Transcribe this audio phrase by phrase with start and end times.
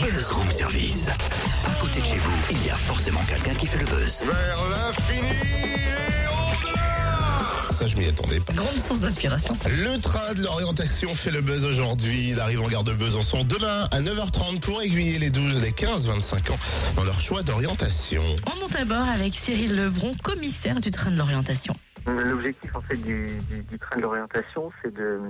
[0.00, 1.06] Buzz Room Service.
[1.08, 4.24] À côté de chez vous, il y a forcément quelqu'un qui fait le buzz.
[4.24, 5.28] Vers l'infini
[7.70, 8.52] Ça, je m'y attendais pas.
[8.54, 9.56] Grande source d'inspiration.
[9.68, 12.30] Le train de l'orientation fait le buzz aujourd'hui.
[12.30, 16.52] Il arrive en gare de Besançon demain à 9h30 pour aiguiller les 12 les 15-25
[16.52, 16.58] ans
[16.96, 18.24] dans leur choix d'orientation.
[18.52, 21.74] On monte à bord avec Cyril Levron, commissaire du train de l'orientation.
[22.06, 25.20] L'objectif en fait du, du, du train de l'orientation, c'est de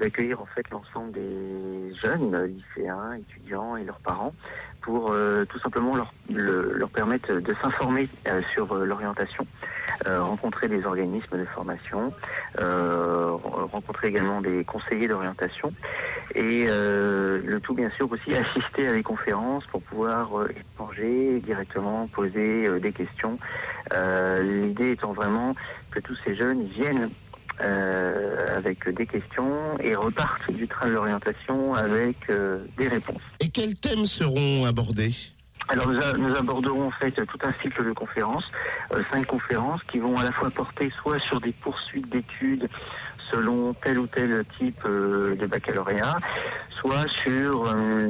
[0.00, 4.32] d'accueillir en fait l'ensemble des jeunes lycéens, étudiants et leurs parents
[4.80, 9.46] pour euh, tout simplement leur le- leur permettre de s'informer euh, sur euh, l'orientation,
[10.06, 12.12] euh, rencontrer des organismes de formation,
[12.58, 15.72] euh, re- rencontrer également des conseillers d'orientation
[16.34, 20.30] et euh, le tout bien sûr aussi assister à des conférences pour pouvoir
[20.96, 23.38] échanger directement, poser euh, des questions.
[23.92, 25.54] Euh, L'idée étant vraiment
[25.90, 27.10] que tous ces jeunes viennent
[27.60, 33.20] euh, avec des questions et repartent du train de l'orientation avec euh, des réponses.
[33.40, 35.12] Et quels thèmes seront abordés?
[35.68, 38.50] Alors nous, a- nous aborderons en fait tout un cycle de conférences,
[38.92, 42.68] euh, cinq conférences qui vont à la fois porter soit sur des poursuites d'études
[43.30, 46.16] selon tel ou tel type de baccalauréat,
[46.68, 48.06] soit sur euh,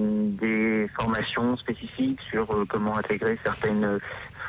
[0.88, 3.98] formations spécifiques sur euh, comment intégrer certaines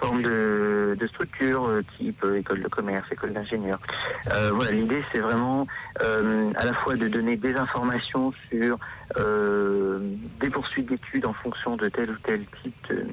[0.03, 3.79] formes de, structures, euh, type euh, école de commerce, école d'ingénieur.
[4.31, 5.67] Euh, voilà, l'idée c'est vraiment
[6.01, 8.77] euh, à la fois de donner des informations sur
[9.17, 9.99] euh,
[10.39, 13.05] des poursuites d'études en fonction de tel ou tel type de,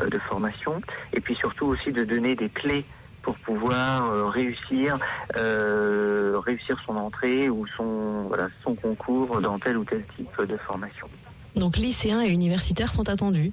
[0.00, 0.80] euh, formation,
[1.12, 2.84] et puis surtout aussi de donner des clés
[3.22, 4.98] pour pouvoir euh, réussir
[5.36, 10.56] euh, réussir son entrée ou son voilà son concours dans tel ou tel type de
[10.56, 11.08] formation.
[11.56, 13.52] Donc lycéens et universitaires sont attendus.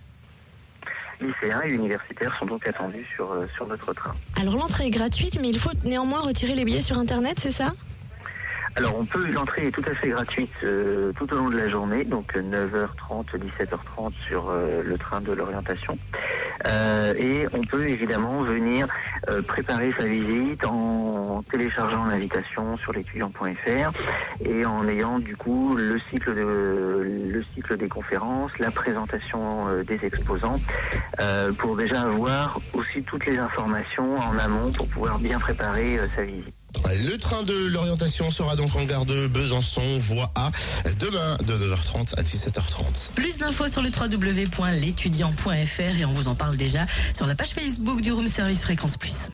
[1.20, 4.16] Lycéens et universitaires sont donc attendus sur euh, sur notre train.
[4.40, 7.74] Alors l'entrée est gratuite, mais il faut néanmoins retirer les billets sur Internet, c'est ça?
[8.76, 11.68] Alors on peut l'entrée est tout à fait gratuite euh, tout au long de la
[11.68, 15.98] journée, donc euh, 9h30, 17h30 sur euh, le train de l'orientation.
[16.67, 18.88] Euh, et on peut évidemment venir
[19.30, 23.91] euh, préparer sa visite en téléchargeant l'invitation sur l'étudiant.fr
[24.44, 29.84] et en ayant du coup le cycle de le cycle des conférences, la présentation euh,
[29.84, 30.59] des exposants
[31.19, 36.07] euh, pour déjà avoir aussi toutes les informations en amont pour pouvoir bien préparer euh,
[36.16, 36.61] sa visite.
[36.94, 40.52] Le train de l'orientation sera donc en gare de Besançon, voie A,
[41.00, 43.12] demain de 9h30 à 17h30.
[43.16, 46.85] Plus d'infos sur le www.l'étudiant.fr et on vous en parle déjà
[47.16, 49.30] sur la page Facebook du Room Service Fréquence Plus.